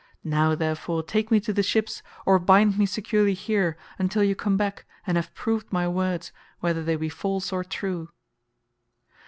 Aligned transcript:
Now, 0.23 0.55
therefore, 0.55 1.03
take 1.03 1.29
me 1.29 1.39
to 1.41 1.53
the 1.53 1.61
ships 1.61 2.01
or 2.25 2.39
bind 2.39 2.75
me 2.79 2.87
securely 2.87 3.35
here, 3.35 3.77
until 3.99 4.23
you 4.23 4.33
come 4.35 4.57
back 4.57 4.85
and 5.05 5.15
have 5.15 5.31
proved 5.35 5.71
my 5.71 5.87
words 5.87 6.31
whether 6.59 6.81
they 6.83 6.95
be 6.95 7.07
false 7.07 7.53
or 7.53 7.63
true." 7.63 8.09